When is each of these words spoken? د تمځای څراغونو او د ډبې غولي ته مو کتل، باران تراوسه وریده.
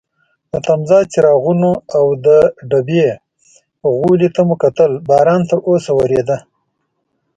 د 0.51 0.53
تمځای 0.67 1.03
څراغونو 1.11 1.71
او 1.97 2.05
د 2.25 2.27
ډبې 2.69 3.05
غولي 3.95 4.29
ته 4.35 4.41
مو 4.47 4.55
کتل، 4.63 4.91
باران 5.09 5.41
تراوسه 5.49 5.91
وریده. 5.95 6.37